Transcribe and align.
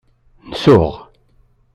Nsuɣ. 0.51 0.93